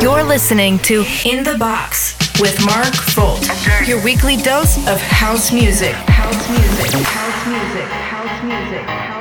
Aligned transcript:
You're 0.00 0.22
listening 0.22 0.78
to 0.80 1.04
In 1.24 1.42
the 1.42 1.56
Box 1.58 2.16
with 2.38 2.62
Mark 2.64 2.94
Folt, 2.94 3.48
your 3.88 4.02
weekly 4.04 4.36
dose 4.36 4.76
of 4.86 5.00
house 5.00 5.50
music. 5.52 5.94
House 5.94 6.48
music. 6.50 6.92
House 7.06 7.46
music. 7.46 7.88
House 7.88 8.44
music. 8.44 8.82
House 8.82 9.10
music. 9.10 9.15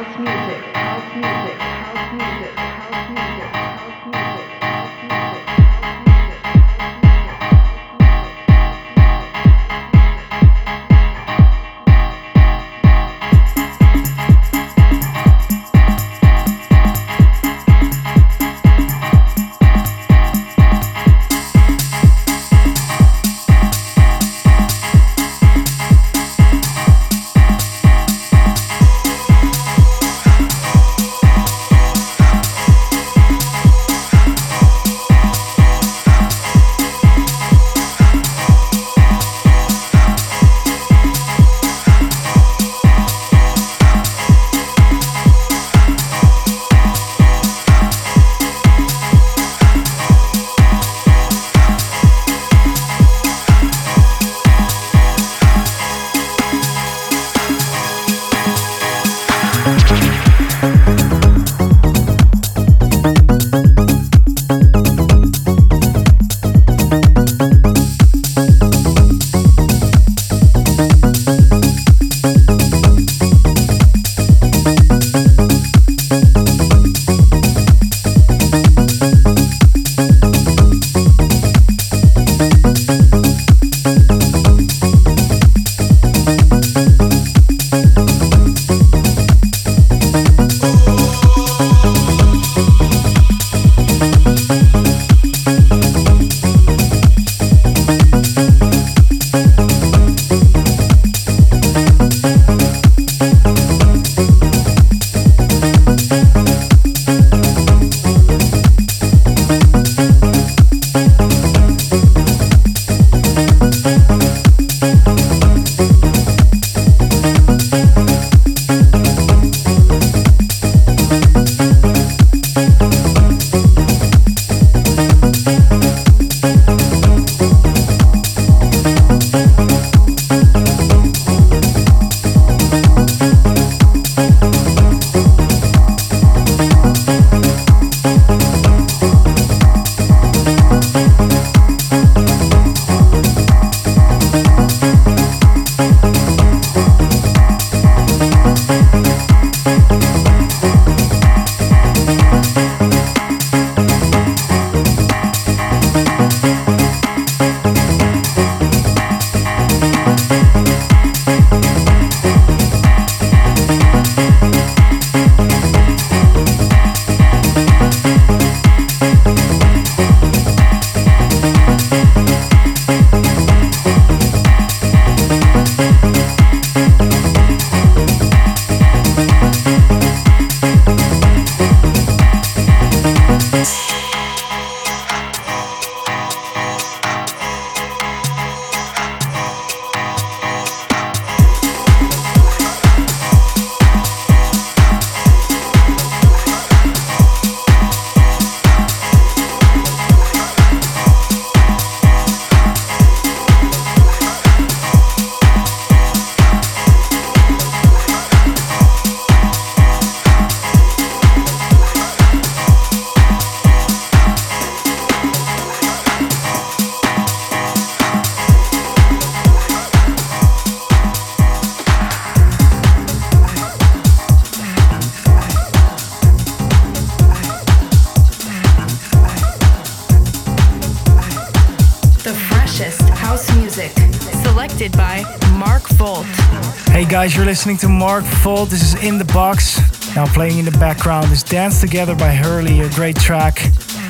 Guys, 237.26 237.36
you're 237.36 237.46
listening 237.48 237.78
to 237.78 237.90
Mark 237.90 238.24
Folt. 238.24 238.70
This 238.70 238.84
is 238.84 239.04
In 239.04 239.18
the 239.18 239.26
Box. 239.26 239.80
Now 240.16 240.28
playing 240.28 240.60
in 240.60 240.66
the 240.66 240.78
background 240.78 241.32
is 241.32 241.42
Dance 241.42 241.82
Together 241.82 242.14
by 242.14 242.30
Hurley, 242.30 242.82
a 242.82 242.90
great 242.92 243.16
track 243.16 243.64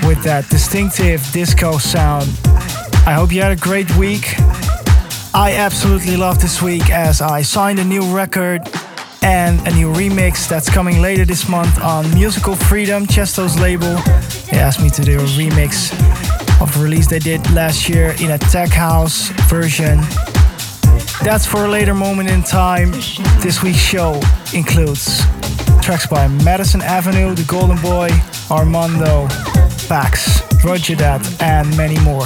with 0.04 0.22
that 0.24 0.46
distinctive 0.50 1.26
disco 1.32 1.78
sound. 1.78 2.28
I 3.08 3.14
hope 3.14 3.32
you 3.32 3.42
had 3.42 3.54
a 3.54 3.56
great 3.56 3.90
week. 3.96 4.34
I 5.34 5.54
absolutely 5.56 6.18
love 6.18 6.42
this 6.42 6.62
week 6.62 6.90
as 6.90 7.22
I 7.22 7.42
signed 7.42 7.80
a 7.80 7.86
new 7.86 8.04
record 8.14 8.64
and 9.22 9.66
a 9.66 9.72
new 9.72 9.94
remix 9.94 10.50
that's 10.50 10.70
coming 10.70 11.02
later 11.02 11.24
this 11.24 11.48
month 11.48 11.82
on 11.82 12.14
Musical 12.14 12.54
Freedom, 12.54 13.06
Tiësto's 13.06 13.58
label. 13.58 13.96
They 14.52 14.60
asked 14.60 14.82
me 14.82 14.90
to 14.90 15.02
do 15.02 15.20
a 15.20 15.28
remix 15.40 15.94
of 16.62 16.76
a 16.76 16.84
release 16.84 17.08
they 17.08 17.20
did 17.20 17.50
last 17.52 17.88
year 17.88 18.14
in 18.20 18.32
a 18.32 18.38
tech 18.38 18.72
house 18.72 19.30
version 19.48 20.02
that's 21.24 21.46
for 21.46 21.66
a 21.66 21.68
later 21.68 21.94
moment 21.94 22.30
in 22.30 22.44
time. 22.44 22.92
This 23.42 23.62
week's 23.64 23.80
show 23.80 24.22
includes 24.54 25.22
tracks 25.82 26.08
by 26.08 26.28
Madison 26.28 26.82
Avenue, 26.82 27.36
The 27.36 27.44
Golden 27.44 27.82
Boy, 27.82 28.10
Armando, 28.50 29.28
Pax, 29.88 30.42
Roger 30.64 30.96
Dat, 30.96 31.42
and 31.42 31.76
many 31.78 32.00
more. 32.00 32.26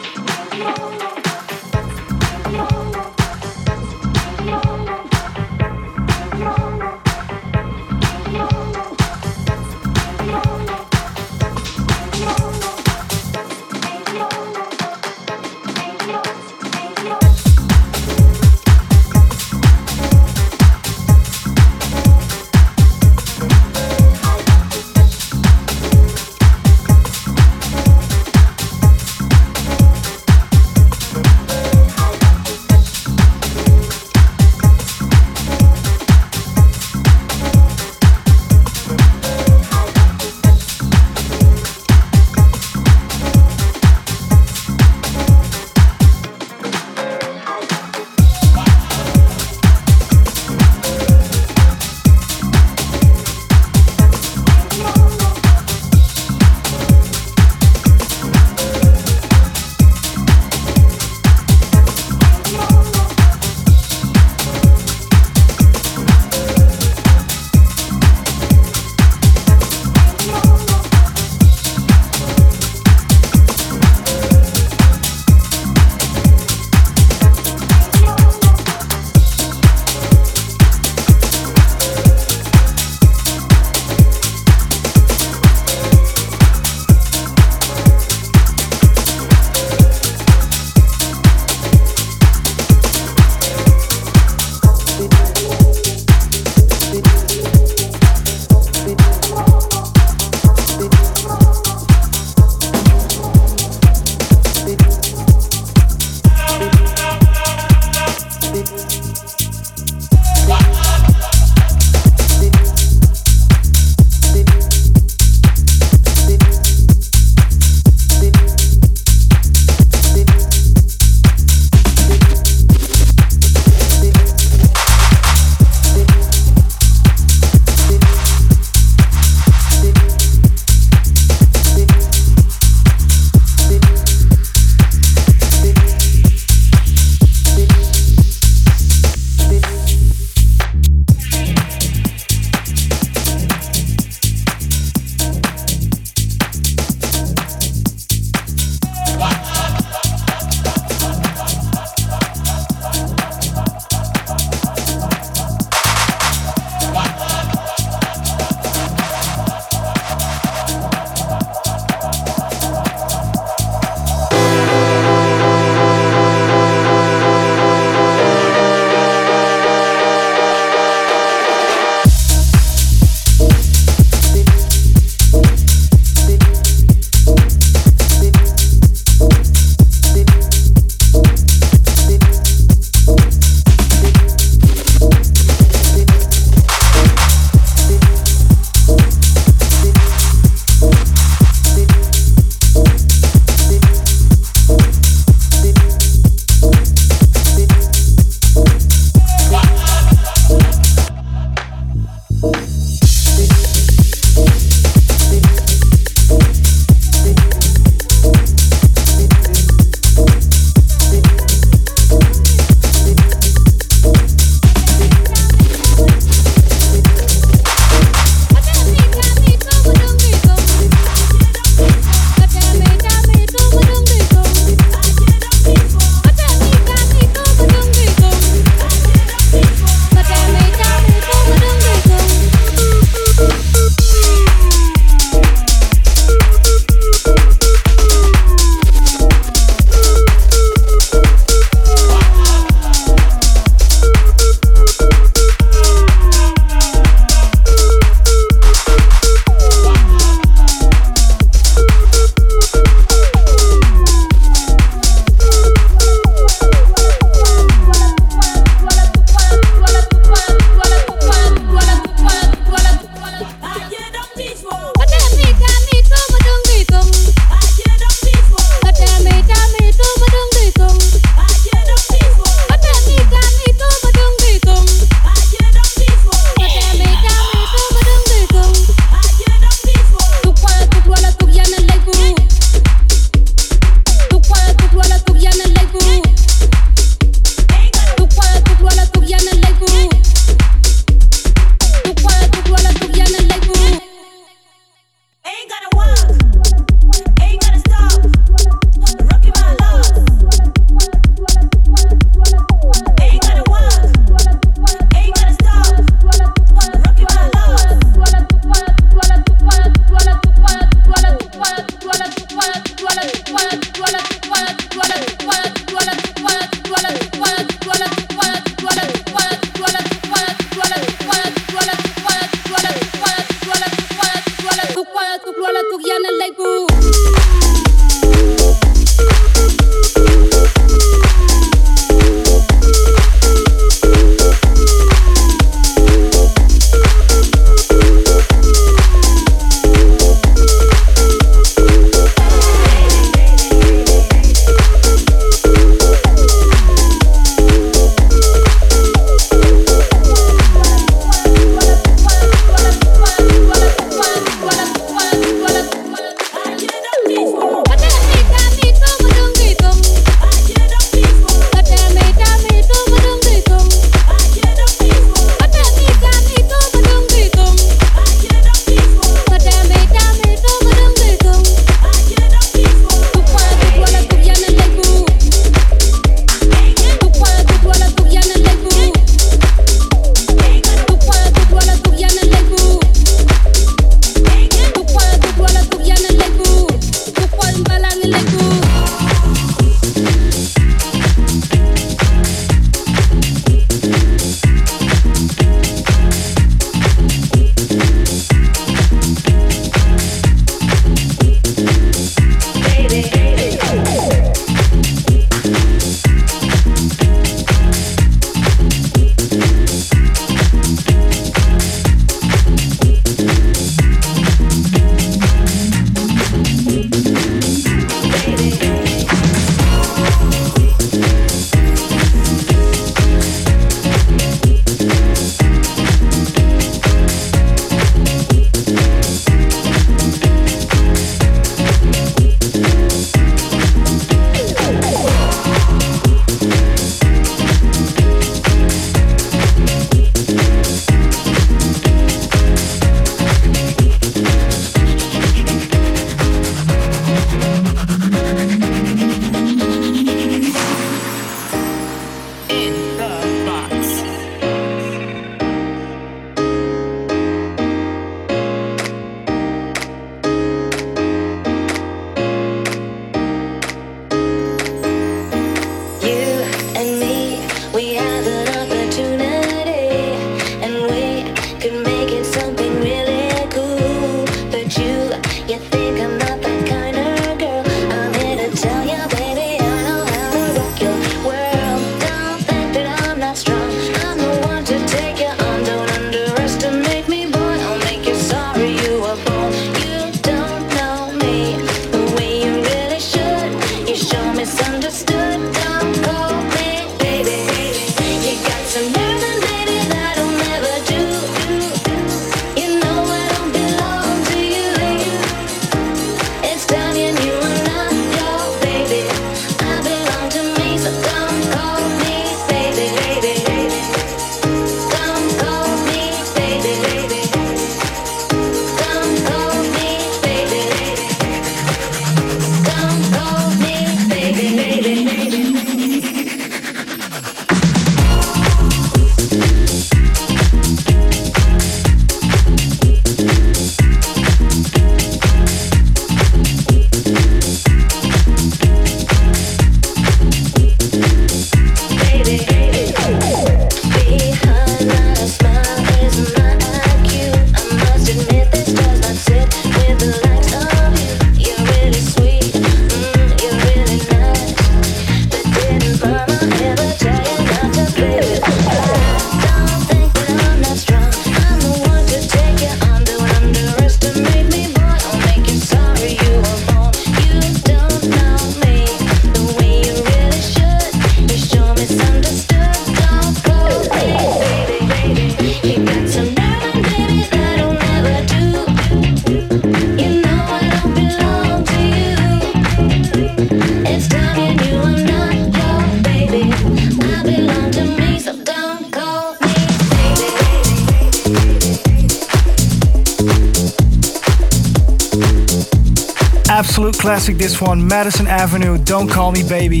Classic 597.24 597.56
this 597.56 597.80
one 597.80 598.06
Madison 598.06 598.46
Avenue 598.46 598.98
Don't 598.98 599.30
Call 599.30 599.50
Me 599.50 599.66
Baby 599.66 600.00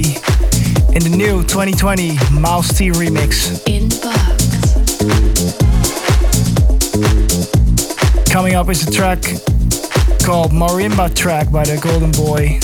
in 0.92 1.02
the 1.02 1.10
new 1.16 1.42
2020 1.42 2.18
Mousse 2.38 2.76
T 2.76 2.90
remix. 2.90 3.66
In 3.66 3.88
box. 3.88 4.74
Coming 8.30 8.54
up 8.54 8.68
is 8.68 8.86
a 8.86 8.90
track 8.90 9.22
called 10.22 10.52
Marimba 10.52 11.14
Track 11.16 11.50
by 11.50 11.64
the 11.64 11.78
Golden 11.78 12.12
Boy 12.12 12.58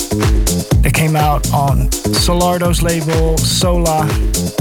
that 0.83 0.93
came 0.93 1.15
out 1.15 1.51
on 1.51 1.89
Solardo's 2.13 2.83
label 2.83 3.39
Sola. 3.39 4.60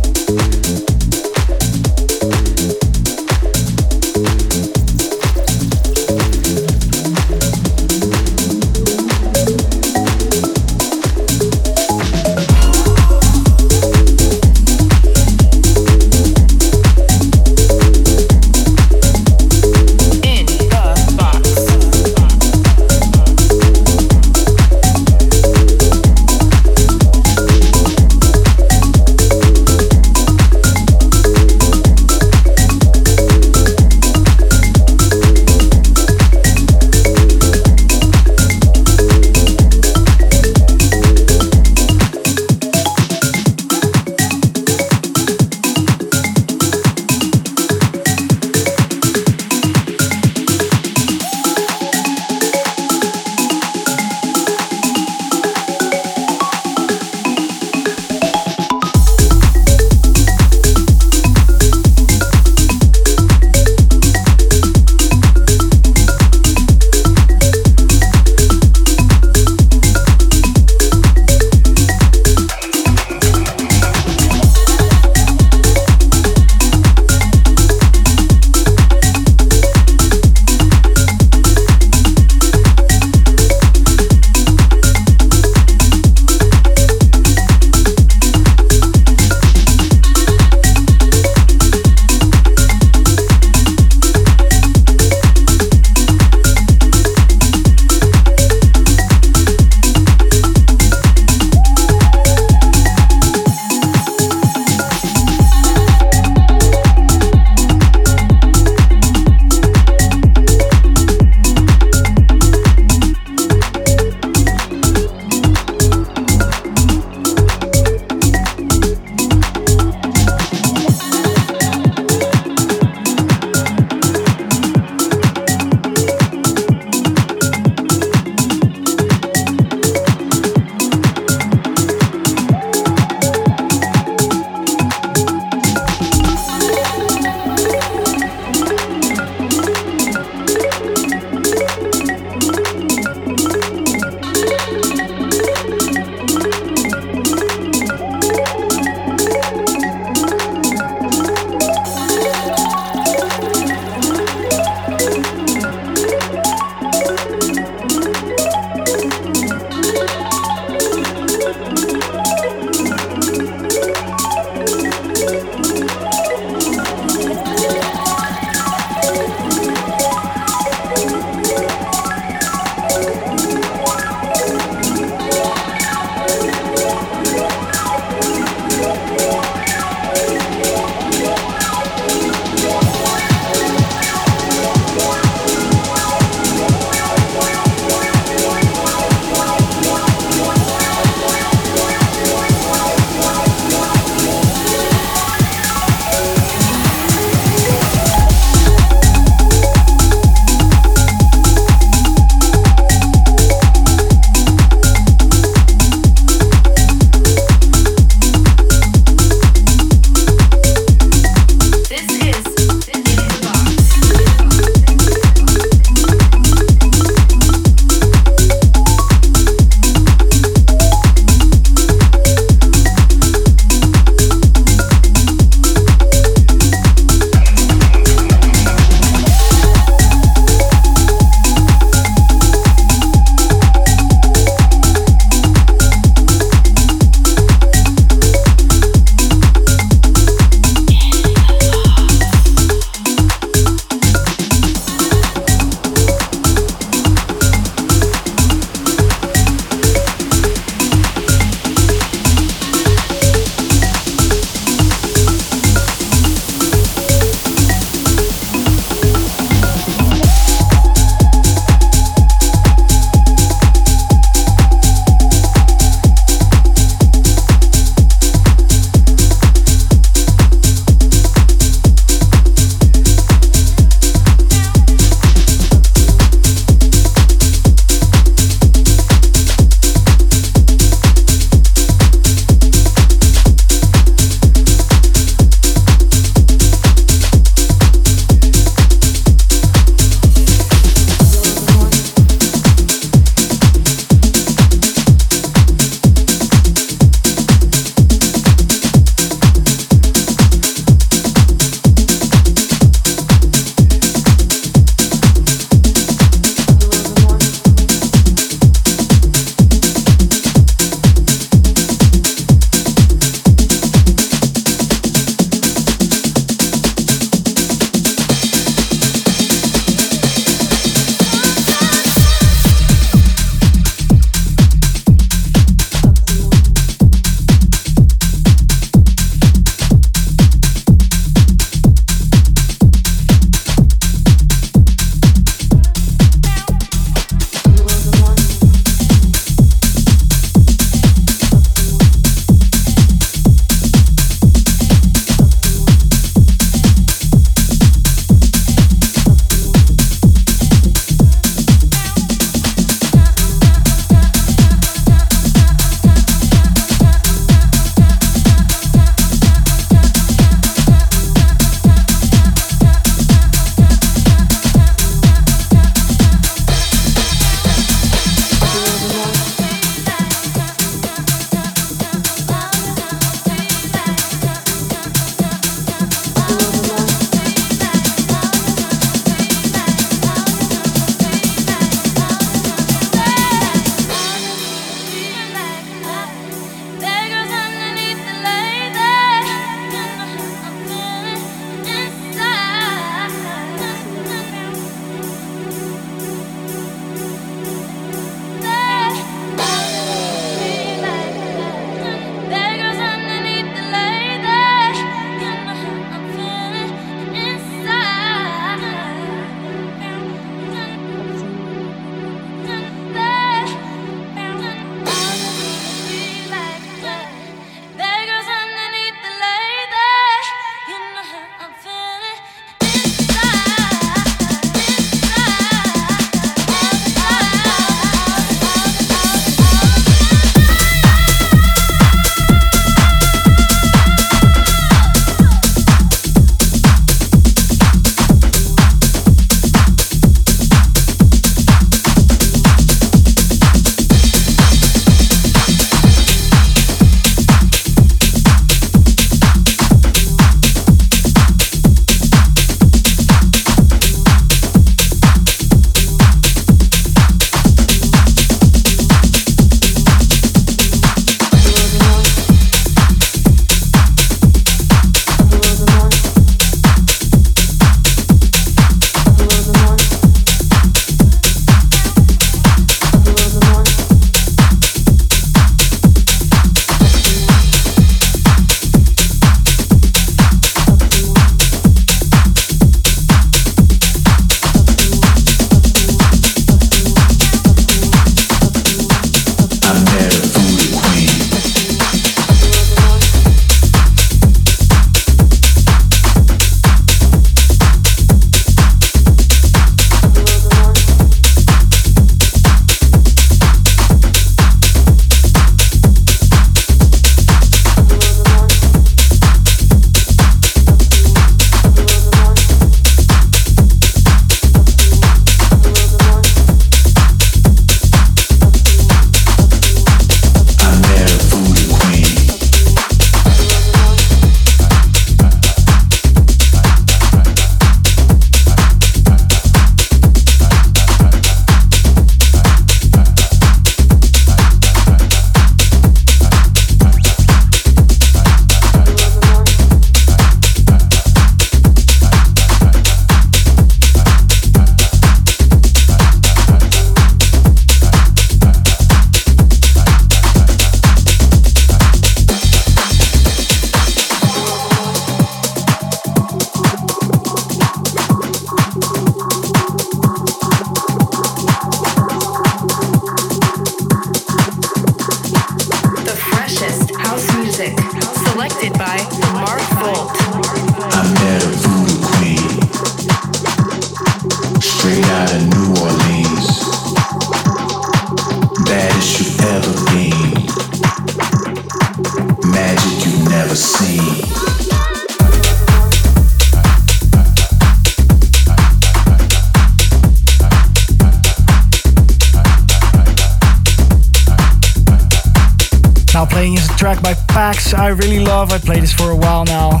Playing 596.58 596.74
is 596.74 596.90
a 596.90 596.96
track 596.96 597.22
by 597.22 597.34
Pax 597.46 597.94
I 597.94 598.08
really 598.08 598.40
love. 598.40 598.72
I 598.72 598.78
played 598.78 599.04
this 599.04 599.12
for 599.12 599.30
a 599.30 599.36
while 599.36 599.64
now. 599.64 600.00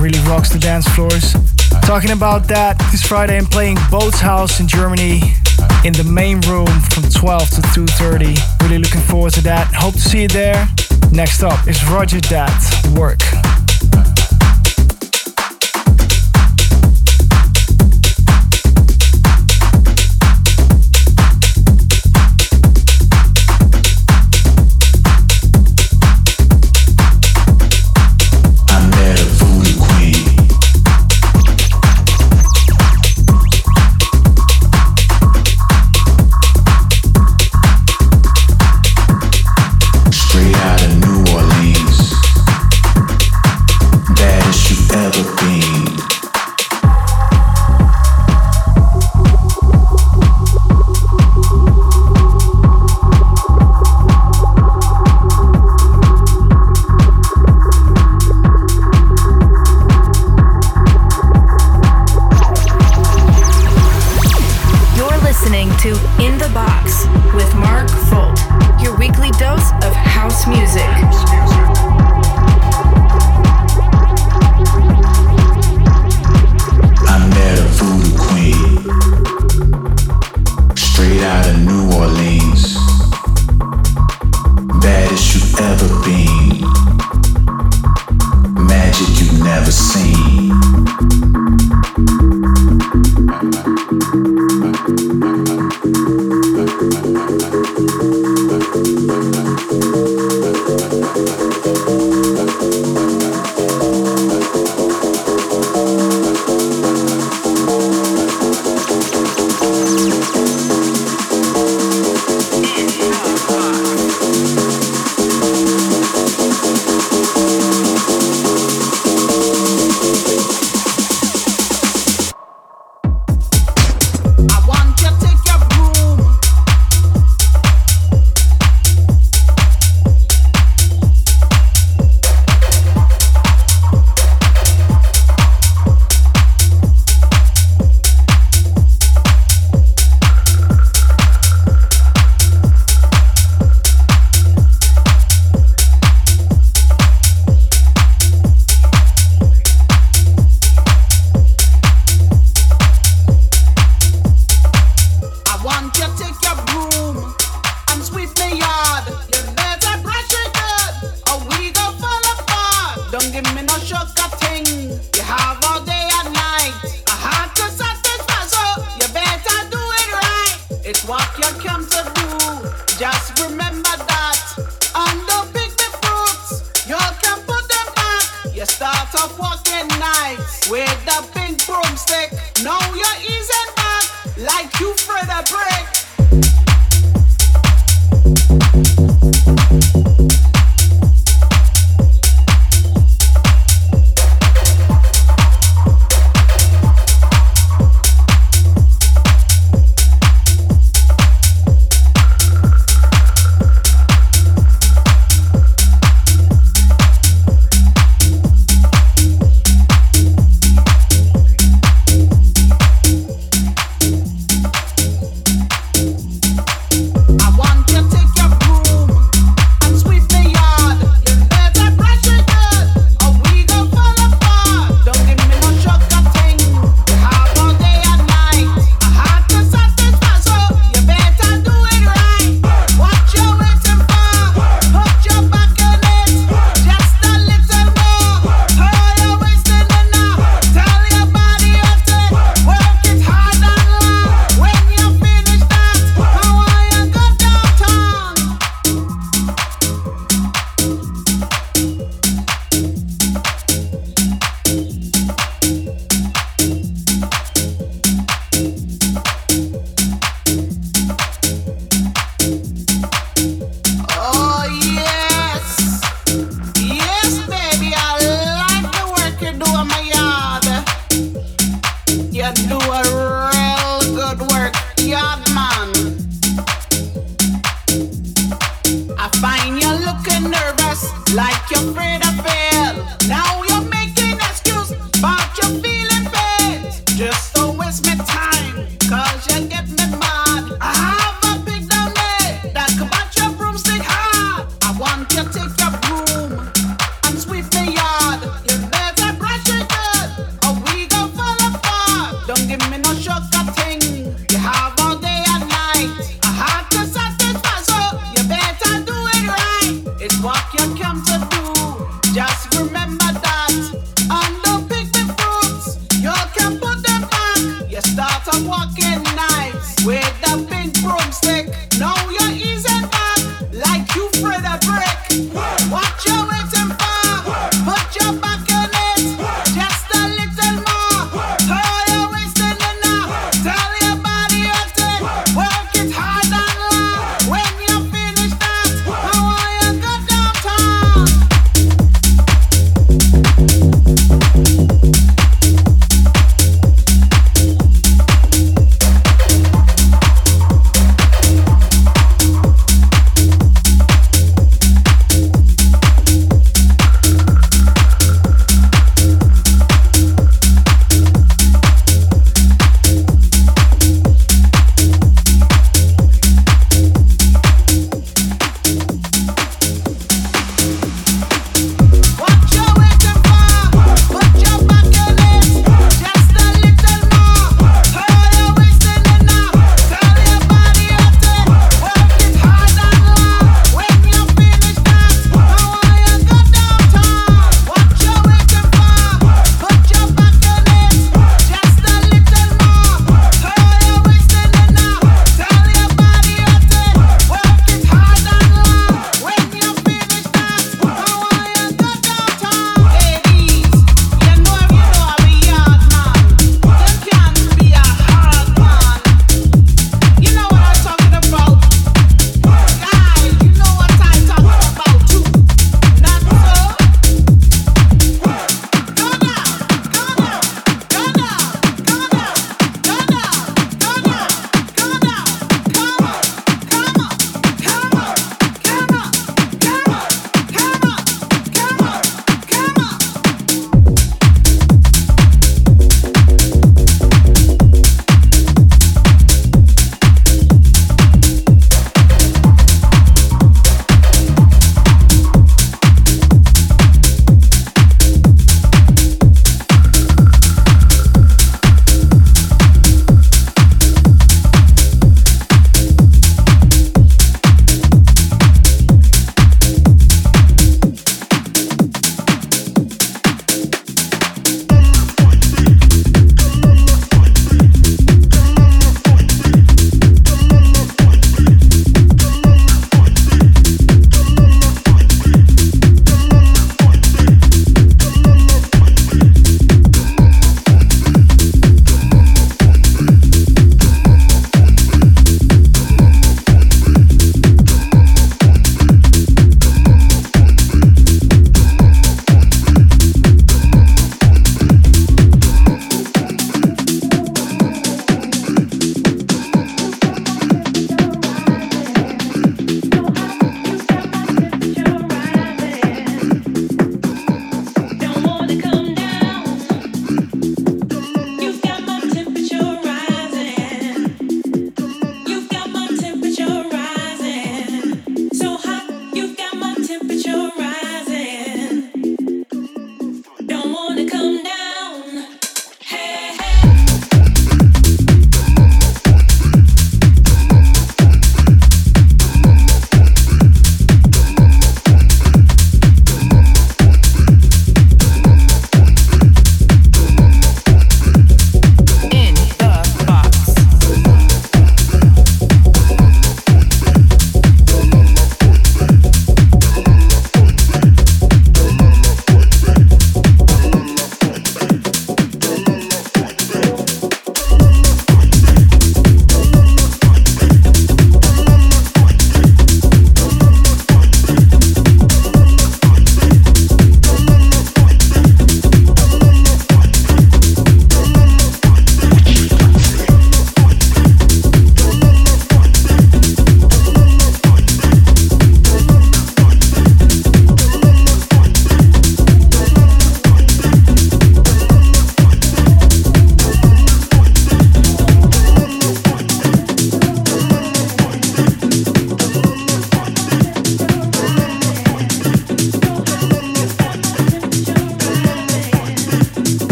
Really 0.00 0.18
rocks 0.20 0.48
the 0.48 0.58
dance 0.58 0.88
floors. 0.88 1.34
Talking 1.82 2.12
about 2.12 2.48
that, 2.48 2.78
this 2.90 3.02
Friday 3.02 3.36
I'm 3.36 3.44
playing 3.44 3.76
Boats 3.90 4.18
House 4.18 4.58
in 4.58 4.66
Germany 4.66 5.20
in 5.84 5.92
the 5.92 6.08
main 6.10 6.40
room 6.48 6.72
from 6.92 7.02
12 7.10 7.50
to 7.50 7.60
2.30. 7.76 8.62
Really 8.62 8.78
looking 8.78 9.02
forward 9.02 9.34
to 9.34 9.42
that. 9.42 9.66
Hope 9.74 9.96
to 9.96 10.00
see 10.00 10.22
you 10.22 10.28
there. 10.28 10.66
Next 11.12 11.42
up 11.42 11.68
is 11.68 11.84
Roger 11.90 12.20
Dat, 12.20 12.56
Work. 12.96 13.20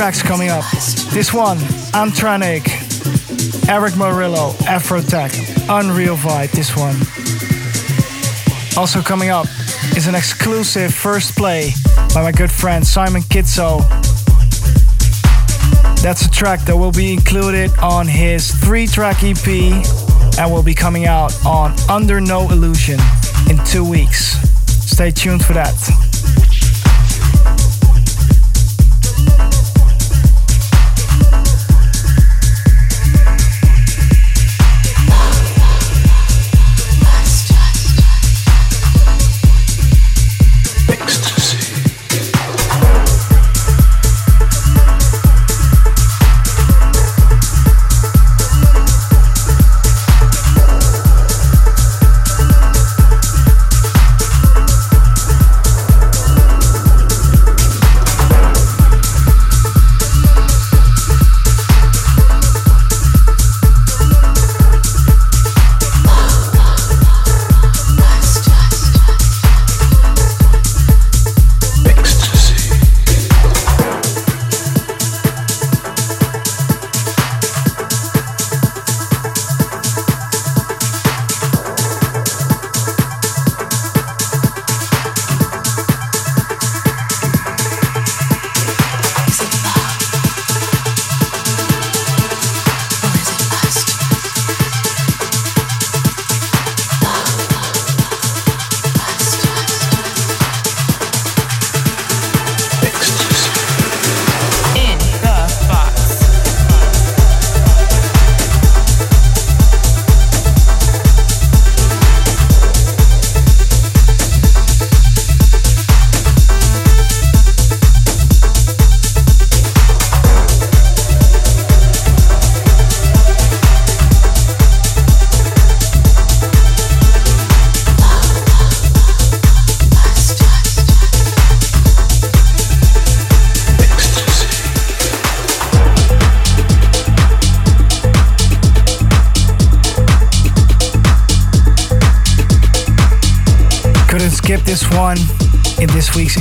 Tracks 0.00 0.22
coming 0.22 0.48
up. 0.48 0.64
This 1.12 1.30
one, 1.30 1.58
Antranic, 1.92 2.66
Erick 3.68 3.92
Morillo, 3.92 4.54
Afrotech, 4.60 5.30
Unreal 5.68 6.16
Vibe, 6.16 6.50
this 6.52 6.74
one. 6.74 6.96
Also 8.78 9.02
coming 9.02 9.28
up 9.28 9.44
is 9.94 10.06
an 10.06 10.14
exclusive 10.14 10.94
first 10.94 11.36
play 11.36 11.72
by 12.14 12.22
my 12.22 12.32
good 12.32 12.50
friend 12.50 12.86
Simon 12.86 13.20
Kitso. 13.20 13.80
That's 16.00 16.24
a 16.24 16.30
track 16.30 16.60
that 16.60 16.74
will 16.74 16.92
be 16.92 17.12
included 17.12 17.70
on 17.80 18.08
his 18.08 18.52
three 18.52 18.86
track 18.86 19.22
EP 19.22 19.46
and 20.38 20.50
will 20.50 20.62
be 20.62 20.72
coming 20.72 21.04
out 21.04 21.30
on 21.44 21.78
Under 21.90 22.22
No 22.22 22.48
Illusion 22.48 22.98
in 23.50 23.62
two 23.66 23.84
weeks. 23.84 24.38
Stay 24.66 25.10
tuned 25.10 25.44
for 25.44 25.52
that. 25.52 26.09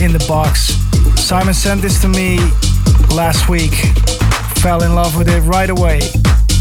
In 0.01 0.13
the 0.13 0.25
box. 0.27 0.73
Simon 1.19 1.53
sent 1.53 1.82
this 1.82 1.99
to 2.01 2.07
me 2.07 2.38
last 3.15 3.49
week. 3.49 3.73
Fell 4.61 4.84
in 4.84 4.93
love 4.93 5.17
with 5.17 5.27
it 5.27 5.41
right 5.41 5.69
away. 5.69 5.99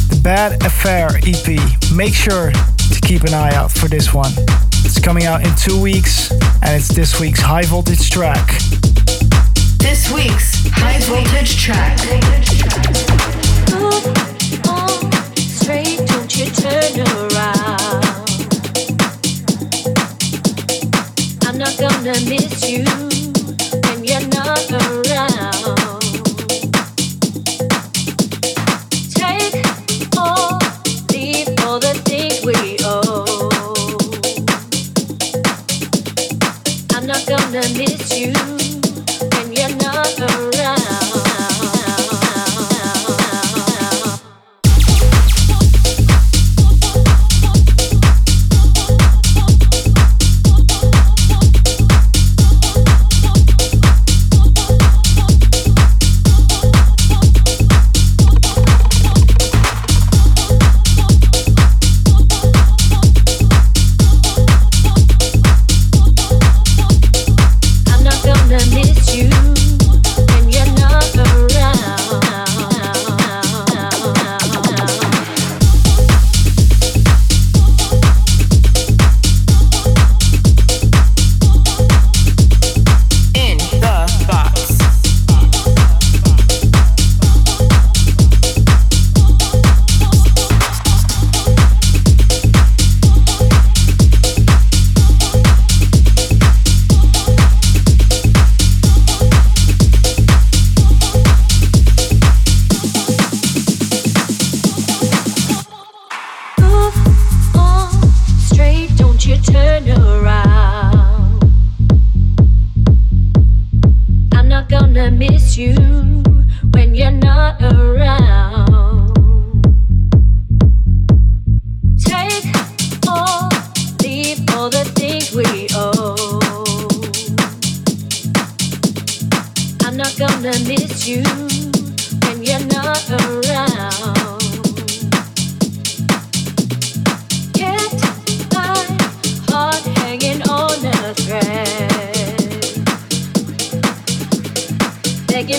The 0.09 0.21
Bad 0.23 0.63
Affair 0.65 1.09
EP. 1.23 1.47
Make 1.95 2.15
sure 2.15 2.51
to 2.53 3.01
keep 3.03 3.23
an 3.23 3.35
eye 3.35 3.55
out 3.55 3.71
for 3.71 3.87
this 3.87 4.13
one. 4.13 4.33
It's 4.85 4.99
coming 4.99 5.25
out 5.25 5.47
in 5.47 5.55
two 5.57 5.81
weeks 5.81 6.31
and 6.31 6.75
it's 6.75 6.89
this 6.89 7.21
week's 7.21 7.41
high 7.41 7.65
voltage 7.65 8.11
track. 8.11 8.47
This 9.79 10.11
week's 10.13 10.69
high 10.71 10.99
voltage 11.01 11.63
track. 11.63 11.99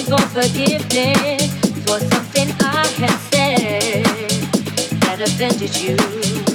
For 0.10 0.18
forgive 0.18 0.92
me 0.92 1.38
for 1.86 2.00
something 2.00 2.50
I 2.62 2.88
had 2.98 3.16
said 3.30 4.04
that 5.02 5.22
offended 5.22 5.76
you. 5.80 6.49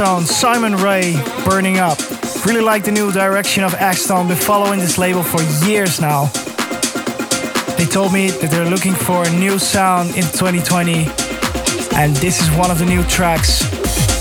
One 0.00 0.08
on 0.08 0.22
Axtone, 0.22 0.26
Simon 0.26 0.76
Ray, 0.76 1.22
Burning 1.44 1.78
Up. 1.78 1.98
Really 2.46 2.60
like 2.60 2.84
the 2.84 2.90
new 2.90 3.12
direction 3.12 3.64
of 3.64 3.72
Axtone, 3.72 4.28
been 4.28 4.36
following 4.36 4.78
this 4.78 4.98
label 4.98 5.22
for 5.22 5.42
years 5.66 6.00
now. 6.00 6.26
They 7.76 7.86
told 7.86 8.12
me 8.12 8.30
that 8.30 8.48
they're 8.50 8.68
looking 8.68 8.94
for 8.94 9.26
a 9.26 9.30
new 9.30 9.58
sound 9.58 10.10
in 10.10 10.22
2020, 10.22 11.06
and 11.96 12.16
this 12.16 12.40
is 12.40 12.50
one 12.56 12.70
of 12.70 12.78
the 12.78 12.86
new 12.86 13.02
tracks. 13.04 13.60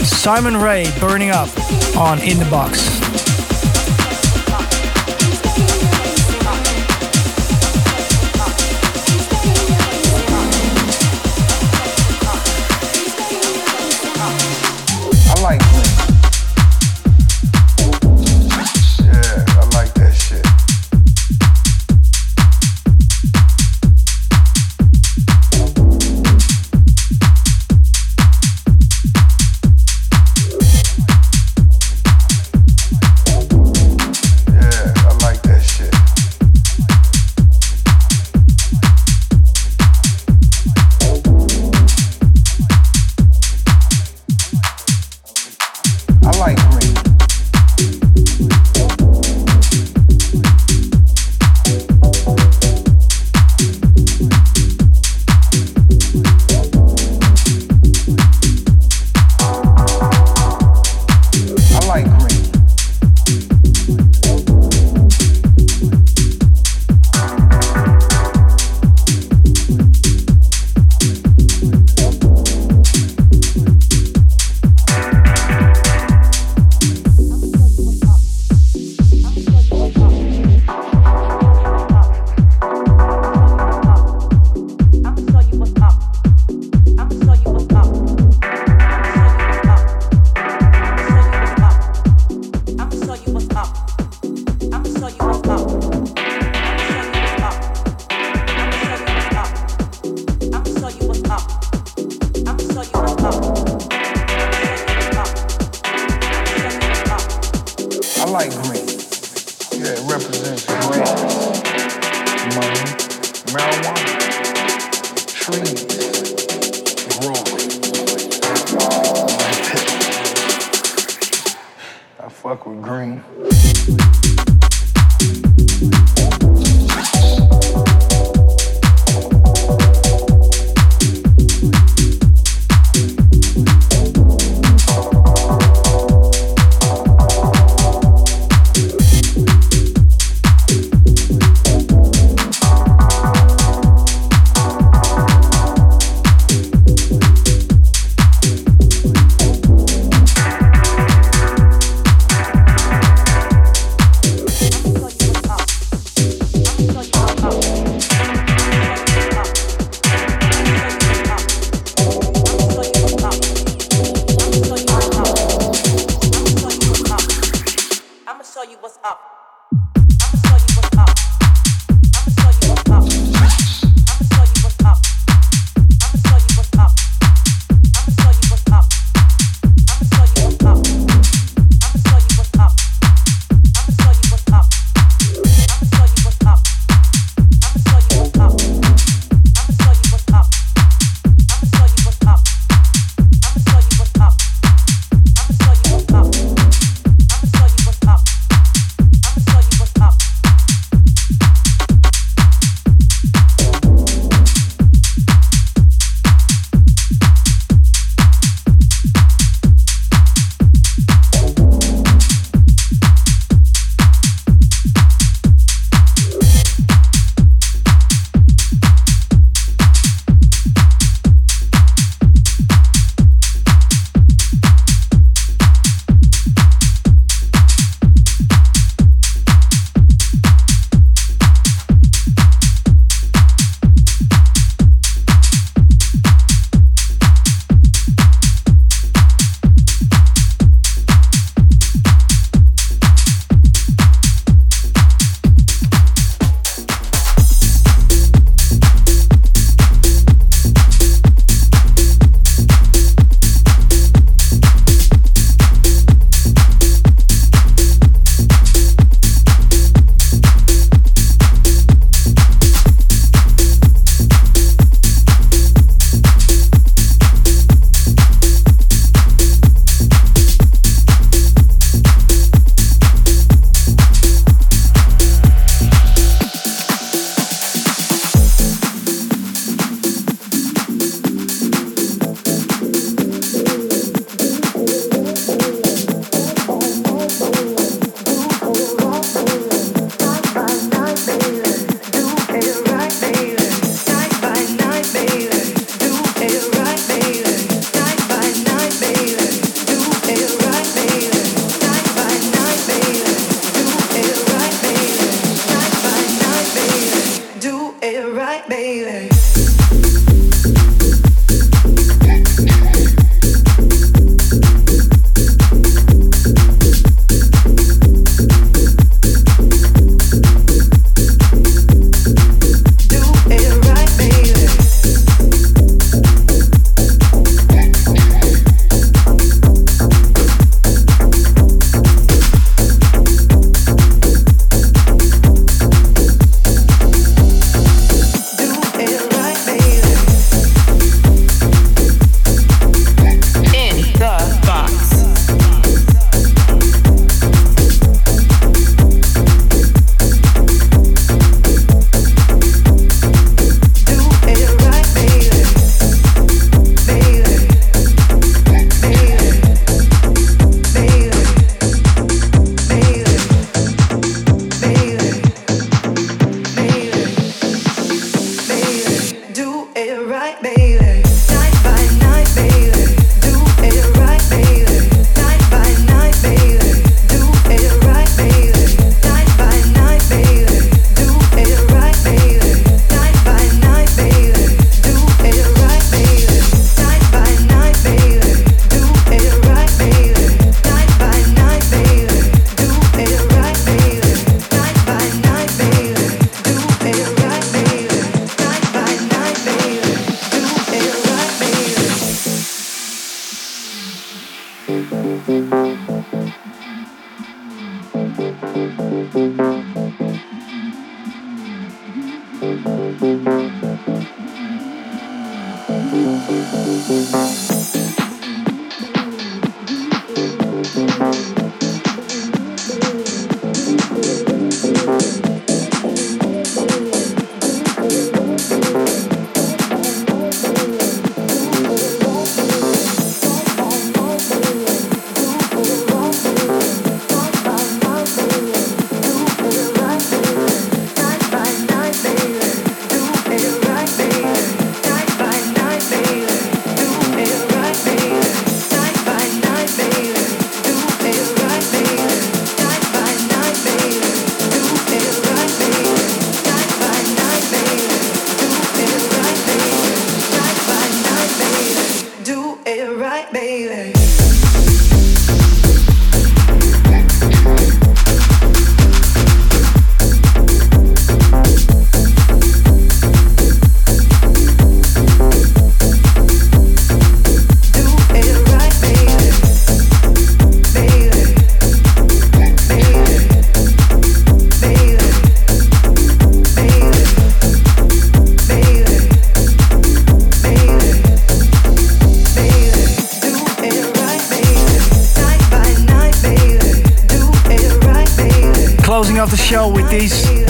Simon 0.08 0.58
Ray, 0.58 0.86
Burning 1.00 1.30
Up 1.30 1.50
on 1.96 2.20
In 2.20 2.40
the 2.40 2.48
Box. 2.50 2.99
like 46.40 46.58
me. 46.76 46.99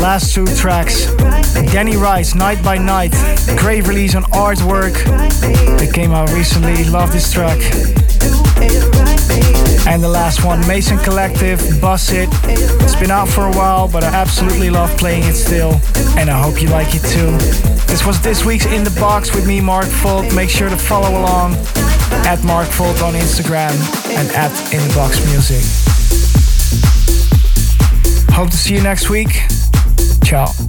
Last 0.01 0.33
two 0.33 0.45
tracks. 0.55 1.13
Danny 1.71 1.97
Rice, 1.97 2.33
Night 2.33 2.63
by 2.63 2.77
Night, 2.77 3.11
great 3.57 3.87
release 3.87 4.15
on 4.15 4.23
artwork 4.23 4.93
that 5.77 5.91
came 5.93 6.11
out 6.11 6.31
recently. 6.31 6.83
Love 6.85 7.11
this 7.11 7.31
track. 7.31 7.59
And 9.87 10.01
the 10.01 10.09
last 10.09 10.43
one, 10.43 10.59
Mason 10.67 10.97
Collective, 10.97 11.59
Bust 11.79 12.11
It. 12.11 12.29
It's 12.43 12.95
been 12.95 13.11
out 13.11 13.29
for 13.29 13.45
a 13.45 13.51
while, 13.51 13.87
but 13.87 14.03
I 14.03 14.07
absolutely 14.07 14.69
love 14.69 14.89
playing 14.97 15.23
it 15.23 15.35
still. 15.35 15.79
And 16.17 16.29
I 16.29 16.41
hope 16.41 16.61
you 16.61 16.69
like 16.69 16.95
it 16.95 17.03
too. 17.03 17.31
This 17.85 18.05
was 18.05 18.19
this 18.21 18.45
week's 18.45 18.65
In 18.65 18.83
the 18.83 18.95
Box 18.99 19.35
with 19.35 19.45
me, 19.47 19.61
Mark 19.61 19.85
Folk. 19.85 20.33
Make 20.33 20.49
sure 20.49 20.69
to 20.69 20.77
follow 20.77 21.11
along 21.19 21.53
at 22.25 22.43
Mark 22.43 22.67
Folk 22.67 23.01
on 23.01 23.13
Instagram 23.13 23.73
and 24.09 24.29
at 24.31 24.51
In 24.73 24.81
the 24.87 24.93
Box 24.95 25.23
Music. 25.29 26.28
Hope 28.31 28.49
to 28.51 28.57
see 28.57 28.75
you 28.75 28.81
next 28.81 29.09
week. 29.09 29.41
Ciao. 30.23 30.68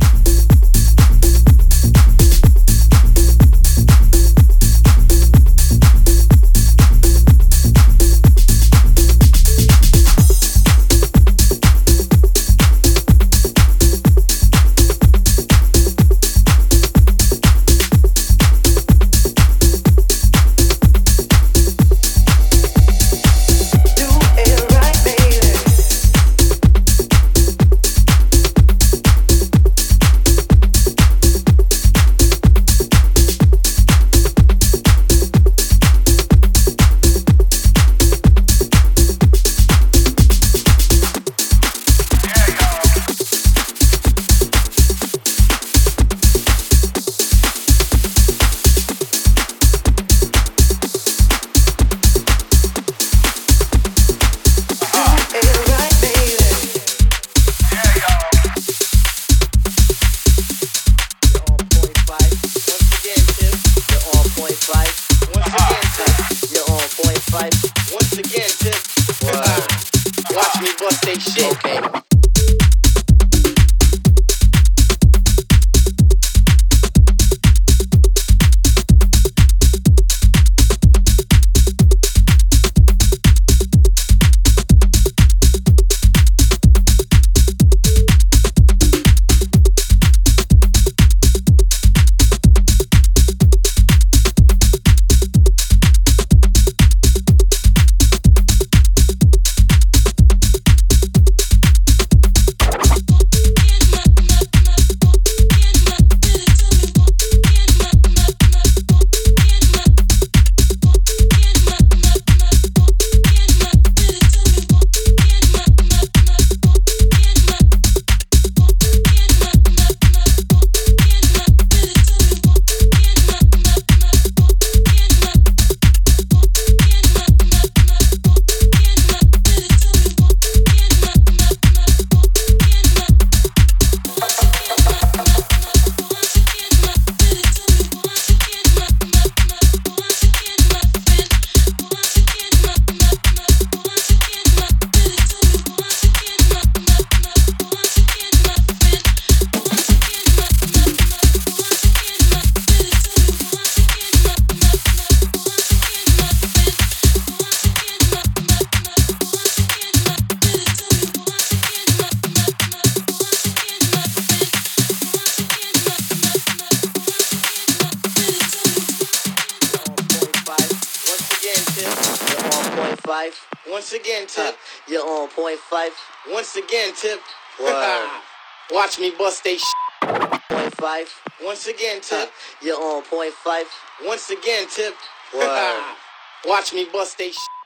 You're 183.61 183.69
on 183.69 183.69
point 183.69 183.69
five. 183.69 184.09
Once 184.09 184.31
again, 184.31 184.67
Tip. 184.69 184.95
Watch 186.47 186.73
me 186.75 186.87
bust 186.93 187.19
they 187.19 187.33
sh- 187.33 187.60